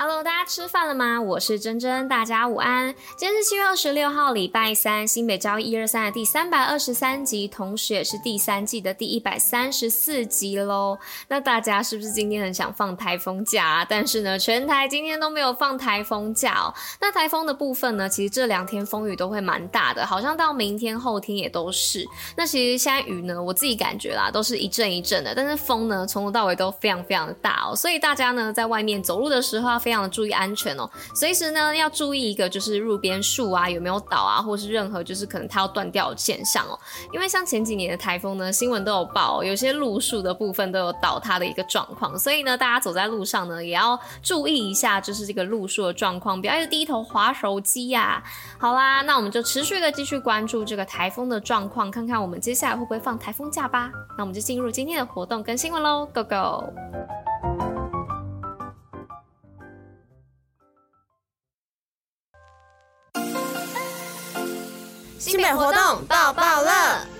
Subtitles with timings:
[0.00, 1.20] Hello，大家吃饭了吗？
[1.20, 2.94] 我是珍珍，大家午安。
[3.16, 10.96] 今天是七月二十六号，礼拜三，新北交易一二三的第三百二十三集，同时也是第三季的第一百三十四集喽。
[11.26, 13.84] 那大家是不是今天很想放台风假啊？
[13.84, 16.72] 但是呢，全台今天都没有放台风假哦。
[17.00, 22.06] 那台风的部分呢，其实这两天风雨都会蛮大的，好像到明天后天也都是。
[22.36, 27.74] 那其实现在雨呢，我自己感觉啦，都是一阵一阵的，但是风呢，从头到尾都非常非常的大哦。
[27.74, 36.78] 所以大家呢，在外面走路的时候要非常的注意安全哦，随时呢要注意一个就是路边树啊有没有倒啊，或是任何就是可能它要断掉的现象哦。
[37.10, 48.22] 因为像前几年的台风呢，新闻都有报，有些路树的部分都有倒塌的一个状况，所以呢大家走在路上呢也要注意一下，就是这个路树的状况，不要一直低头划手机呀。
[48.58, 53.90] 好啦，那我们就持续的继续关注这个台风的状况，看看我们接下来会不会放台风假吧。
[54.18, 56.74] 那我们就进入今天的活动跟新闻喽，Go Go！
[65.18, 67.17] 新北活动爆爆乐。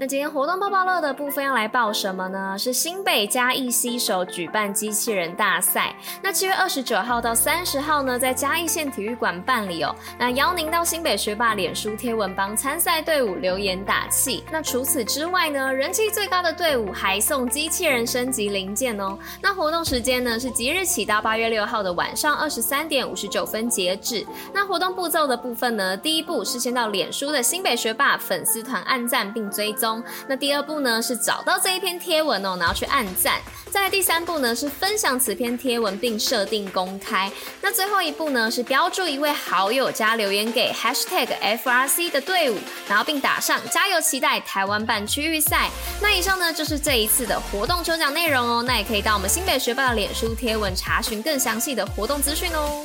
[0.00, 2.56] 那今天活动爆爆乐的部分要来报什么呢？
[2.58, 5.94] 是新北嘉义携手举办机器人大赛。
[6.22, 9.94] 那七月二十九号到三十号呢，在嘉义县体育馆办理哦。
[10.18, 14.42] 那邀您到新北学霸脸书贴文帮参赛队伍留言打气。
[14.50, 19.18] 那除此之外呢，人气最高的队伍还送机器人升级零件哦。
[19.42, 24.26] 那活动时间呢是即日起到八月六号的晚上二十三点五十九分截止。
[24.54, 29.89] 那活动步骤的部分呢，第一步是先到脸书的新北学霸粉丝团按赞并追踪。
[30.28, 33.40] 那第二步呢是找到这一篇贴文哦，然后去按赞。
[33.70, 37.30] 再第三步呢是分享此篇贴文并设定公开。
[37.60, 45.70] 那最后一步呢是标注一位好友加留言给 hashtag #FRC 的队伍，然后并打上加油，期待台湾办区域赛。
[46.02, 48.64] 那以上呢就是这一次的活动抽奖内容哦。
[48.66, 52.84] 那也可以到我们新北学霸的脸书贴文查询更详细的活动资讯哦。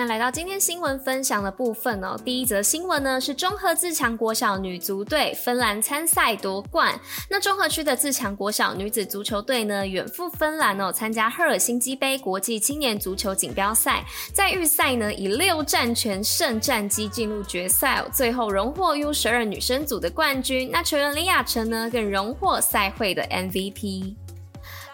[0.00, 6.98] 那来到今天新闻分享的部分哦，第一则新闻呢是中和自强国小女足队芬兰参赛夺冠。
[7.28, 14.02] 那中和区的自强国小女子足球队呢远赴芬兰哦，参加赫尔辛基杯国际青年足球锦标赛，
[14.32, 20.70] 在预赛呢以六战全胜战绩进入决赛，最后荣获 U 十二女生组的冠军。
[20.72, 24.14] 那球员李雅晨呢更荣获赛会的 MVP。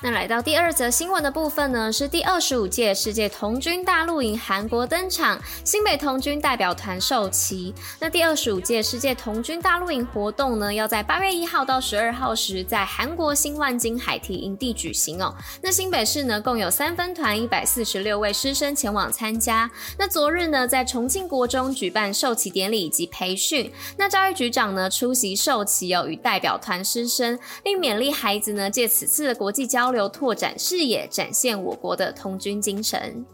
[0.02, 7.74] 那来到第二则新闻的部分呢，是第二十五届世界童军大露营韩国登场，新北童军代表团授旗。
[7.98, 15.34] 那第二十五届世界童军大露营活动呢，要在八月一号到十二号时，在韩国新万金海堤营地举行哦。
[15.62, 19.70] 那新北市呢，共有三分团一百四十六位师生前往参加。
[19.98, 23.72] 那昨日呢，在重庆国中举办授旗典礼以及培训。
[23.96, 33.24] 那教育局长呢出席授旗哦，与代表团师生，并勉励孩子呢，借此次的国际交交流拓展视野，展现我国的空军精神。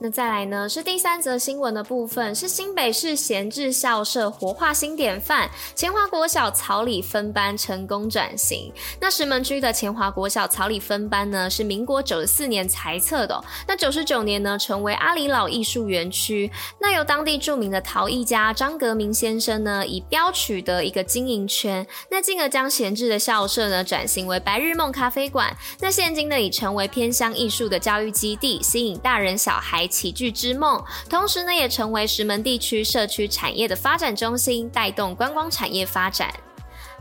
[0.00, 8.72] 那再来呢，是第三则新闻的部分，是新北市闲置校舍活化新典范，前华国小草里分班成功转型。
[9.00, 16.48] 那石门区的前华国小草里分班呢，是民国九十四年裁册的，那九十九年呢，成为阿里老艺术园区。
[16.78, 25.56] 那由当地著名的陶艺家张格明先生呢，以标取得一个经营权，那进而将闲置的校舍呢，转型为白日梦咖啡馆。
[25.80, 29.87] 那现今呢，已成为偏乡艺术的教育基地，吸引大人小孩。
[29.88, 36.32] 齐聚之梦，同时呢，也成为石门地区社区产业的发展中心，带动观光产业发展。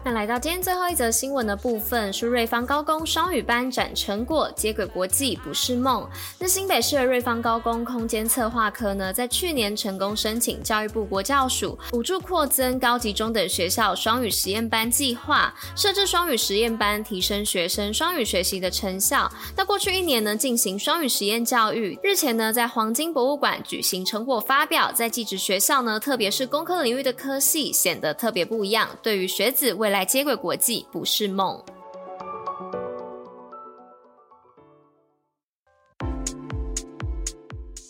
[0.04, 6.08] 那来到今天最后一则新闻的部分，是瑞芳高工双语班展成果，接轨国际不是梦。
[6.40, 19.30] 那新北市的瑞芳高工空间策划科呢，在去年成功申请教育部国教署补助扩增高级中等学校双语实验班计划，设置双语实验班，提升学生双语学习的成效。
[19.58, 22.00] 那过去一年呢，进行双语实验教育。
[22.02, 30.04] 日前呢，在黄金博物馆举行成果发表，在技职学校呢，特别是工科领域的科系显得特别不一样，对于学子为未来。
[30.04, 31.64] 接轨国际不是梦。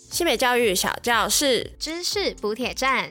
[0.08, 3.10] 新北教育小教室，知识补铁站。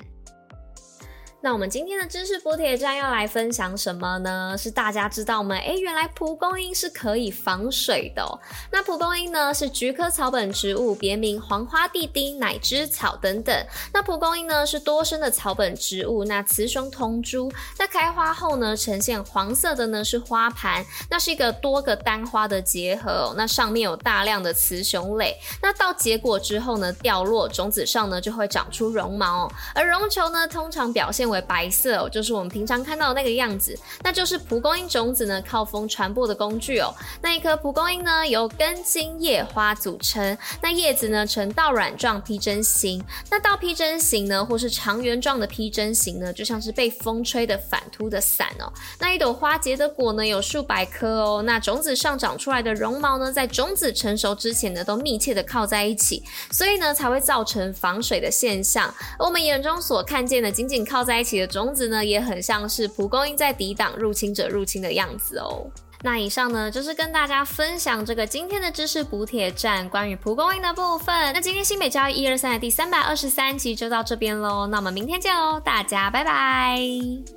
[1.39, 4.56] 那我们今天的知识补铁站要来分享什么呢？
[4.57, 5.56] 是大家知道吗？
[5.56, 8.34] 哎，原来蒲公英是可以防水的哦。
[8.72, 13.56] 那蒲公英呢是菊科草本植物，别名黄花地丁、奶汁草等等。
[13.94, 17.51] 那蒲公英呢是多生的草本植物，那雌雄同株。
[17.78, 23.36] 那开花后呢，呈现黄色的呢是花盘，那是一个多个单花的结合哦。
[23.38, 25.38] 那上面有大量的雌雄蕾。
[25.62, 36.94] 那到结果之后呢，掉落种子上呢就会长出绒毛，而绒球呢通常表现为白色哦，就是我们平常看到的那个样子，那就是蒲公英种子呢靠风传播的工具哦。
[37.21, 48.71] 那一颗蒲公英呢由根茎叶花组成，那叶子呢呈倒软状披针形，那倒披针形呢或是长圆状的披针形呢，就像是被风吹的反秃的伞哦。
[49.00, 58.94] 那一朵花结的果呢有数百颗哦，那种子上长出来的绒毛呢，在种子成熟之前呢都密切的靠在一起，所以呢才会造成防水的现象。
[59.18, 65.66] 而我们眼中所看见的紧紧靠在开启的种子呢，也很像是蒲公英在抵挡入侵者入侵的样子哦。
[66.04, 71.34] 那以上呢，就是跟大家分享这个今天的知识补铁站关于蒲公英的部分。
[71.34, 74.68] 那今天新北教育一二三的第三百二十三集就到这边喽。
[74.68, 77.37] 那我们明天见喽，大家拜拜。